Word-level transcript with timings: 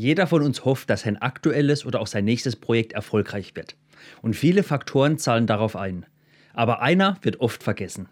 Jeder 0.00 0.26
von 0.26 0.40
uns 0.40 0.64
hofft, 0.64 0.88
dass 0.88 1.02
sein 1.02 1.18
aktuelles 1.18 1.84
oder 1.84 2.00
auch 2.00 2.06
sein 2.06 2.24
nächstes 2.24 2.56
Projekt 2.56 2.94
erfolgreich 2.94 3.54
wird. 3.54 3.76
Und 4.22 4.34
viele 4.34 4.62
Faktoren 4.62 5.18
zahlen 5.18 5.46
darauf 5.46 5.76
ein. 5.76 6.06
Aber 6.54 6.80
einer 6.80 7.18
wird 7.20 7.42
oft 7.42 7.62
vergessen. 7.62 8.08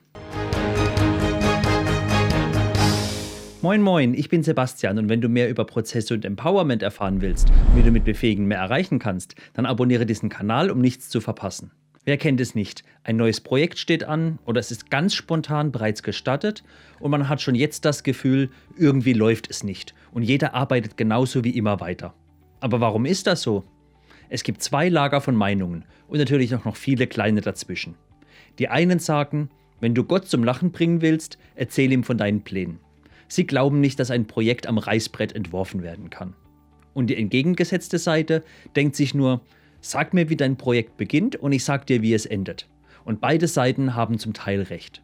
Moin 3.62 3.80
Moin, 3.80 4.12
ich 4.12 4.28
bin 4.28 4.42
Sebastian 4.42 4.98
und 4.98 5.08
wenn 5.08 5.22
du 5.22 5.30
mehr 5.30 5.48
über 5.48 5.64
Prozesse 5.64 6.12
und 6.12 6.26
Empowerment 6.26 6.82
erfahren 6.82 7.22
willst 7.22 7.48
und 7.48 7.78
wie 7.78 7.82
du 7.82 7.90
mit 7.90 8.04
Befähigen 8.04 8.44
mehr 8.44 8.58
erreichen 8.58 8.98
kannst, 8.98 9.34
dann 9.54 9.64
abonniere 9.64 10.04
diesen 10.04 10.28
Kanal, 10.28 10.70
um 10.70 10.82
nichts 10.82 11.08
zu 11.08 11.22
verpassen. 11.22 11.70
Wer 12.08 12.16
kennt 12.16 12.40
es 12.40 12.54
nicht? 12.54 12.84
Ein 13.04 13.18
neues 13.18 13.38
Projekt 13.38 13.78
steht 13.78 14.02
an 14.02 14.38
oder 14.46 14.60
es 14.60 14.70
ist 14.70 14.90
ganz 14.90 15.12
spontan 15.12 15.72
bereits 15.72 16.02
gestartet 16.02 16.64
und 17.00 17.10
man 17.10 17.28
hat 17.28 17.42
schon 17.42 17.54
jetzt 17.54 17.84
das 17.84 18.02
Gefühl, 18.02 18.48
irgendwie 18.78 19.12
läuft 19.12 19.50
es 19.50 19.62
nicht 19.62 19.94
und 20.10 20.22
jeder 20.22 20.54
arbeitet 20.54 20.96
genauso 20.96 21.44
wie 21.44 21.50
immer 21.50 21.80
weiter. 21.80 22.14
Aber 22.60 22.80
warum 22.80 23.04
ist 23.04 23.26
das 23.26 23.42
so? 23.42 23.62
Es 24.30 24.42
gibt 24.42 24.62
zwei 24.62 24.88
Lager 24.88 25.20
von 25.20 25.36
Meinungen 25.36 25.84
und 26.08 26.16
natürlich 26.16 26.54
auch 26.54 26.64
noch 26.64 26.76
viele 26.76 27.08
kleine 27.08 27.42
dazwischen. 27.42 27.94
Die 28.58 28.68
einen 28.68 29.00
sagen, 29.00 29.50
wenn 29.78 29.94
du 29.94 30.02
Gott 30.02 30.28
zum 30.28 30.44
Lachen 30.44 30.72
bringen 30.72 31.02
willst, 31.02 31.36
erzähl 31.56 31.92
ihm 31.92 32.04
von 32.04 32.16
deinen 32.16 32.40
Plänen. 32.40 32.80
Sie 33.28 33.46
glauben 33.46 33.82
nicht, 33.82 34.00
dass 34.00 34.10
ein 34.10 34.26
Projekt 34.26 34.66
am 34.66 34.78
Reißbrett 34.78 35.34
entworfen 35.34 35.82
werden 35.82 36.08
kann. 36.08 36.32
Und 36.94 37.08
die 37.08 37.18
entgegengesetzte 37.18 37.98
Seite 37.98 38.44
denkt 38.74 38.96
sich 38.96 39.14
nur, 39.14 39.42
Sag 39.80 40.12
mir, 40.12 40.28
wie 40.28 40.36
dein 40.36 40.56
Projekt 40.56 40.96
beginnt 40.96 41.36
und 41.36 41.52
ich 41.52 41.64
sag 41.64 41.86
dir, 41.86 42.02
wie 42.02 42.14
es 42.14 42.26
endet. 42.26 42.68
Und 43.04 43.20
beide 43.20 43.46
Seiten 43.46 43.94
haben 43.94 44.18
zum 44.18 44.34
Teil 44.34 44.62
recht. 44.62 45.02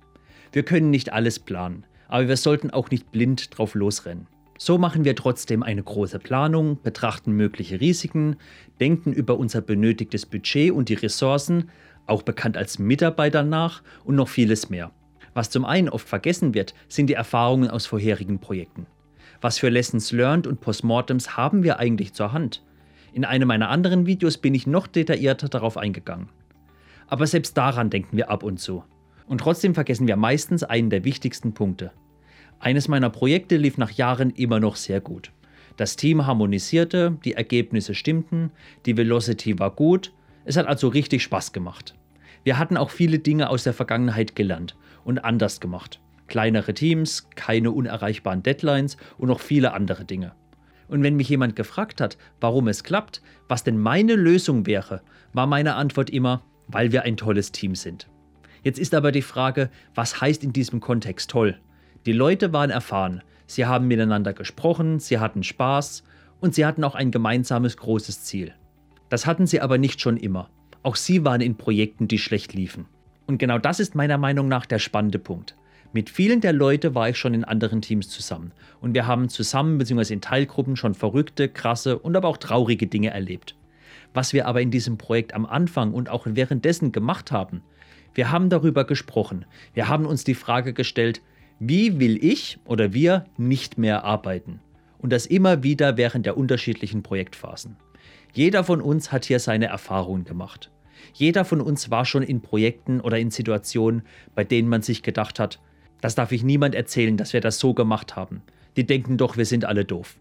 Wir 0.52 0.62
können 0.62 0.90
nicht 0.90 1.12
alles 1.12 1.38
planen, 1.38 1.84
aber 2.08 2.28
wir 2.28 2.36
sollten 2.36 2.70
auch 2.70 2.90
nicht 2.90 3.10
blind 3.12 3.56
drauf 3.56 3.74
losrennen. 3.74 4.26
So 4.58 4.78
machen 4.78 5.04
wir 5.04 5.16
trotzdem 5.16 5.62
eine 5.62 5.82
große 5.82 6.18
Planung, 6.18 6.80
betrachten 6.82 7.32
mögliche 7.32 7.80
Risiken, 7.80 8.36
denken 8.78 9.12
über 9.12 9.36
unser 9.36 9.60
benötigtes 9.60 10.26
Budget 10.26 10.70
und 10.70 10.88
die 10.88 10.94
Ressourcen, 10.94 11.70
auch 12.06 12.22
bekannt 12.22 12.56
als 12.56 12.78
Mitarbeiter 12.78 13.42
nach 13.42 13.82
und 14.04 14.14
noch 14.14 14.28
vieles 14.28 14.70
mehr. 14.70 14.92
Was 15.32 15.50
zum 15.50 15.64
einen 15.64 15.88
oft 15.88 16.08
vergessen 16.08 16.54
wird, 16.54 16.74
sind 16.88 17.08
die 17.08 17.14
Erfahrungen 17.14 17.68
aus 17.68 17.86
vorherigen 17.86 18.38
Projekten. 18.38 18.86
Was 19.40 19.58
für 19.58 19.68
Lessons 19.68 20.12
learned 20.12 20.46
und 20.46 20.60
Postmortems 20.60 21.36
haben 21.36 21.64
wir 21.64 21.78
eigentlich 21.78 22.12
zur 22.12 22.32
Hand? 22.32 22.62
In 23.14 23.24
einem 23.24 23.46
meiner 23.46 23.68
anderen 23.68 24.06
Videos 24.06 24.38
bin 24.38 24.56
ich 24.56 24.66
noch 24.66 24.88
detaillierter 24.88 25.48
darauf 25.48 25.76
eingegangen. 25.76 26.30
Aber 27.06 27.28
selbst 27.28 27.56
daran 27.56 27.88
denken 27.88 28.16
wir 28.16 28.28
ab 28.28 28.42
und 28.42 28.58
zu. 28.58 28.82
Und 29.28 29.38
trotzdem 29.38 29.72
vergessen 29.72 30.08
wir 30.08 30.16
meistens 30.16 30.64
einen 30.64 30.90
der 30.90 31.04
wichtigsten 31.04 31.54
Punkte. 31.54 31.92
Eines 32.58 32.88
meiner 32.88 33.10
Projekte 33.10 33.56
lief 33.56 33.78
nach 33.78 33.92
Jahren 33.92 34.30
immer 34.30 34.58
noch 34.58 34.74
sehr 34.74 35.00
gut. 35.00 35.30
Das 35.76 35.94
Team 35.94 36.26
harmonisierte, 36.26 37.16
die 37.24 37.34
Ergebnisse 37.34 37.94
stimmten, 37.94 38.50
die 38.84 38.96
Velocity 38.96 39.60
war 39.60 39.70
gut, 39.70 40.12
es 40.44 40.56
hat 40.56 40.66
also 40.66 40.88
richtig 40.88 41.22
Spaß 41.22 41.52
gemacht. 41.52 41.94
Wir 42.42 42.58
hatten 42.58 42.76
auch 42.76 42.90
viele 42.90 43.20
Dinge 43.20 43.48
aus 43.48 43.62
der 43.62 43.74
Vergangenheit 43.74 44.34
gelernt 44.34 44.74
und 45.04 45.24
anders 45.24 45.60
gemacht. 45.60 46.00
Kleinere 46.26 46.74
Teams, 46.74 47.28
keine 47.36 47.70
unerreichbaren 47.70 48.42
Deadlines 48.42 48.96
und 49.18 49.28
noch 49.28 49.38
viele 49.38 49.72
andere 49.72 50.04
Dinge. 50.04 50.32
Und 50.88 51.02
wenn 51.02 51.16
mich 51.16 51.28
jemand 51.28 51.56
gefragt 51.56 52.00
hat, 52.00 52.18
warum 52.40 52.68
es 52.68 52.84
klappt, 52.84 53.22
was 53.48 53.64
denn 53.64 53.78
meine 53.78 54.14
Lösung 54.14 54.66
wäre, 54.66 55.02
war 55.32 55.46
meine 55.46 55.74
Antwort 55.74 56.10
immer, 56.10 56.42
weil 56.68 56.92
wir 56.92 57.02
ein 57.02 57.16
tolles 57.16 57.52
Team 57.52 57.74
sind. 57.74 58.08
Jetzt 58.62 58.78
ist 58.78 58.94
aber 58.94 59.12
die 59.12 59.22
Frage, 59.22 59.70
was 59.94 60.20
heißt 60.20 60.42
in 60.42 60.52
diesem 60.52 60.80
Kontext 60.80 61.30
toll? 61.30 61.58
Die 62.06 62.12
Leute 62.12 62.52
waren 62.52 62.70
erfahren, 62.70 63.22
sie 63.46 63.66
haben 63.66 63.88
miteinander 63.88 64.32
gesprochen, 64.32 65.00
sie 65.00 65.18
hatten 65.18 65.42
Spaß 65.42 66.04
und 66.40 66.54
sie 66.54 66.64
hatten 66.64 66.84
auch 66.84 66.94
ein 66.94 67.10
gemeinsames 67.10 67.76
großes 67.76 68.24
Ziel. 68.24 68.54
Das 69.08 69.26
hatten 69.26 69.46
sie 69.46 69.60
aber 69.60 69.78
nicht 69.78 70.00
schon 70.00 70.16
immer. 70.16 70.50
Auch 70.82 70.96
sie 70.96 71.24
waren 71.24 71.40
in 71.40 71.56
Projekten, 71.56 72.08
die 72.08 72.18
schlecht 72.18 72.52
liefen. 72.52 72.86
Und 73.26 73.38
genau 73.38 73.58
das 73.58 73.80
ist 73.80 73.94
meiner 73.94 74.18
Meinung 74.18 74.48
nach 74.48 74.66
der 74.66 74.78
spannende 74.78 75.18
Punkt. 75.18 75.56
Mit 75.94 76.10
vielen 76.10 76.40
der 76.40 76.52
Leute 76.52 76.96
war 76.96 77.08
ich 77.08 77.16
schon 77.16 77.34
in 77.34 77.44
anderen 77.44 77.80
Teams 77.80 78.08
zusammen 78.08 78.50
und 78.80 78.94
wir 78.94 79.06
haben 79.06 79.28
zusammen 79.28 79.78
bzw. 79.78 80.14
in 80.14 80.20
Teilgruppen 80.20 80.74
schon 80.74 80.92
verrückte, 80.92 81.48
krasse 81.48 82.00
und 82.00 82.16
aber 82.16 82.26
auch 82.26 82.36
traurige 82.36 82.88
Dinge 82.88 83.10
erlebt. 83.10 83.54
Was 84.12 84.32
wir 84.32 84.48
aber 84.48 84.60
in 84.60 84.72
diesem 84.72 84.98
Projekt 84.98 85.34
am 85.34 85.46
Anfang 85.46 85.92
und 85.92 86.08
auch 86.08 86.26
währenddessen 86.28 86.90
gemacht 86.90 87.30
haben, 87.30 87.62
wir 88.12 88.32
haben 88.32 88.50
darüber 88.50 88.82
gesprochen. 88.82 89.44
Wir 89.72 89.86
haben 89.86 90.04
uns 90.04 90.24
die 90.24 90.34
Frage 90.34 90.72
gestellt, 90.72 91.22
wie 91.60 92.00
will 92.00 92.18
ich 92.24 92.58
oder 92.64 92.92
wir 92.92 93.26
nicht 93.36 93.78
mehr 93.78 94.02
arbeiten? 94.02 94.58
Und 94.98 95.12
das 95.12 95.26
immer 95.26 95.62
wieder 95.62 95.96
während 95.96 96.26
der 96.26 96.36
unterschiedlichen 96.36 97.04
Projektphasen. 97.04 97.76
Jeder 98.32 98.64
von 98.64 98.80
uns 98.80 99.12
hat 99.12 99.26
hier 99.26 99.38
seine 99.38 99.66
Erfahrungen 99.66 100.24
gemacht. 100.24 100.72
Jeder 101.12 101.44
von 101.44 101.60
uns 101.60 101.88
war 101.92 102.04
schon 102.04 102.24
in 102.24 102.40
Projekten 102.40 103.00
oder 103.00 103.16
in 103.20 103.30
Situationen, 103.30 104.02
bei 104.34 104.42
denen 104.42 104.68
man 104.68 104.82
sich 104.82 105.04
gedacht 105.04 105.38
hat, 105.38 105.60
das 106.04 106.14
darf 106.14 106.32
ich 106.32 106.44
niemand 106.44 106.74
erzählen, 106.74 107.16
dass 107.16 107.32
wir 107.32 107.40
das 107.40 107.58
so 107.58 107.72
gemacht 107.72 108.14
haben. 108.14 108.42
Die 108.76 108.84
denken 108.84 109.16
doch, 109.16 109.38
wir 109.38 109.46
sind 109.46 109.64
alle 109.64 109.86
doof. 109.86 110.18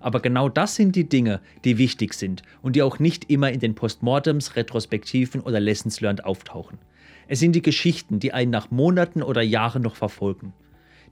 Aber 0.00 0.20
genau 0.20 0.48
das 0.48 0.76
sind 0.76 0.96
die 0.96 1.10
Dinge, 1.10 1.42
die 1.62 1.76
wichtig 1.76 2.14
sind 2.14 2.40
und 2.62 2.74
die 2.74 2.82
auch 2.82 2.98
nicht 3.00 3.28
immer 3.28 3.52
in 3.52 3.60
den 3.60 3.74
Postmortems, 3.74 4.56
Retrospektiven 4.56 5.42
oder 5.42 5.60
Lessons 5.60 6.00
Learned 6.00 6.24
auftauchen. 6.24 6.78
Es 7.28 7.38
sind 7.38 7.52
die 7.52 7.60
Geschichten, 7.60 8.18
die 8.18 8.32
einen 8.32 8.50
nach 8.50 8.70
Monaten 8.70 9.22
oder 9.22 9.42
Jahren 9.42 9.82
noch 9.82 9.96
verfolgen, 9.96 10.54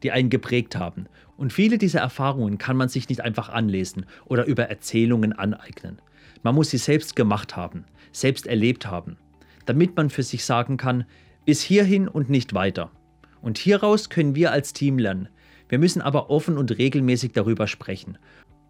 die 0.02 0.10
einen 0.10 0.30
geprägt 0.30 0.74
haben. 0.74 1.04
Und 1.36 1.52
viele 1.52 1.76
dieser 1.76 2.00
Erfahrungen 2.00 2.56
kann 2.56 2.78
man 2.78 2.88
sich 2.88 3.10
nicht 3.10 3.20
einfach 3.20 3.50
anlesen 3.50 4.06
oder 4.24 4.46
über 4.46 4.70
Erzählungen 4.70 5.34
aneignen. 5.34 6.00
Man 6.42 6.54
muss 6.54 6.70
sie 6.70 6.78
selbst 6.78 7.14
gemacht 7.14 7.56
haben, 7.56 7.84
selbst 8.10 8.46
erlebt 8.46 8.86
haben, 8.86 9.18
damit 9.66 9.94
man 9.98 10.08
für 10.08 10.22
sich 10.22 10.46
sagen 10.46 10.78
kann, 10.78 11.04
bis 11.44 11.60
hierhin 11.60 12.08
und 12.08 12.30
nicht 12.30 12.54
weiter. 12.54 12.90
Und 13.44 13.58
hieraus 13.58 14.08
können 14.08 14.34
wir 14.34 14.52
als 14.52 14.72
Team 14.72 14.98
lernen. 14.98 15.28
Wir 15.68 15.78
müssen 15.78 16.00
aber 16.00 16.30
offen 16.30 16.56
und 16.56 16.78
regelmäßig 16.78 17.32
darüber 17.32 17.66
sprechen. 17.66 18.16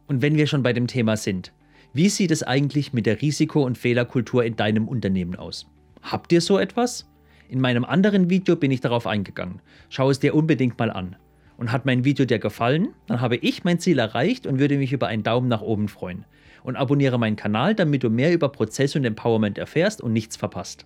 Und 0.09 0.21
wenn 0.21 0.35
wir 0.35 0.49
schon 0.49 0.65
bei 0.65 0.73
dem 0.73 0.89
Thema 0.89 1.17
sind, 1.17 1.53
wie 1.93 2.09
sieht 2.09 2.33
es 2.33 2.43
eigentlich 2.43 2.93
mit 2.93 3.07
der 3.07 3.23
Risiko- 3.23 3.63
und 3.63 3.79
Fehlerkultur 3.79 4.45
in 4.45 4.57
deinem 4.57 4.89
Unternehmen 4.89 5.37
aus? 5.37 5.71
Habt 6.03 6.33
ihr 6.33 6.41
so 6.41 6.59
etwas? 6.59 7.09
In 7.49 7.61
meinem 7.61 7.85
anderen 7.85 8.31
Video 8.31 8.57
bin 8.57 8.73
ich 8.73 8.81
darauf 8.81 9.07
eingegangen. 9.07 9.61
Schau 9.91 10.11
es 10.11 10.19
dir 10.19 10.35
unbedingt 10.35 10.77
mal 10.77 10.91
an. 10.91 11.15
Und 11.57 11.71
hat 11.71 11.87
mein 11.87 12.05
Video 12.05 12.27
dir 12.27 12.41
gefallen, 12.41 12.89
dann 13.07 13.21
habe 13.21 13.37
ich 13.37 13.63
mein 13.63 13.79
Ziel 13.79 14.01
erreicht 14.01 14.45
und 14.45 14.59
würde 14.59 14.77
mich 14.77 14.93
über 14.93 15.07
einen 15.07 15.23
Daumen 15.23 15.47
nach 15.47 15.63
oben 15.63 15.87
freuen. 15.87 16.25
Und 16.65 16.75
abonniere 16.75 17.21
meinen 17.21 17.37
Kanal, 17.37 17.77
damit 17.77 18.03
du 18.03 18.11
mehr 18.11 18.33
über 18.33 18.49
Prozess 18.49 18.97
und 18.97 19.05
Empowerment 19.05 19.57
erfährst 19.57 20.01
und 20.01 20.13
nichts 20.13 20.37
verpasst. 20.37 20.85